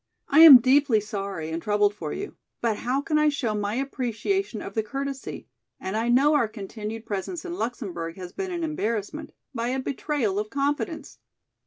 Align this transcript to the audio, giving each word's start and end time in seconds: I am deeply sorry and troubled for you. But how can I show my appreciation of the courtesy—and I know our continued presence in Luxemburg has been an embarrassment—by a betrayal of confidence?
I 0.29 0.39
am 0.39 0.57
deeply 0.57 0.99
sorry 0.99 1.51
and 1.51 1.61
troubled 1.61 1.93
for 1.93 2.11
you. 2.11 2.35
But 2.59 2.77
how 2.77 3.01
can 3.01 3.19
I 3.19 3.29
show 3.29 3.53
my 3.53 3.75
appreciation 3.75 4.59
of 4.59 4.73
the 4.73 4.81
courtesy—and 4.81 5.95
I 5.95 6.09
know 6.09 6.33
our 6.33 6.47
continued 6.47 7.05
presence 7.05 7.45
in 7.45 7.53
Luxemburg 7.53 8.17
has 8.17 8.33
been 8.33 8.49
an 8.49 8.63
embarrassment—by 8.63 9.67
a 9.67 9.79
betrayal 9.79 10.39
of 10.39 10.49
confidence? 10.49 11.19